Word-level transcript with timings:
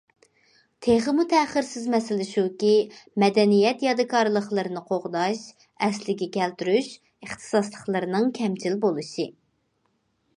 تېخىمۇ 0.85 1.23
تەخىرسىز 1.31 1.83
مەسىلە 1.95 2.25
شۇكى، 2.29 2.71
مەدەنىيەت 3.23 3.83
يادىكارلىقلىرىنى 3.87 4.83
قوغداش، 4.87 5.43
ئەسلىگە 5.89 6.29
كەلتۈرۈش 6.39 6.89
ئىختىساسلىقلىرىنىڭ 7.27 8.33
كەمچىل 8.41 8.81
بولۇشى. 8.87 9.29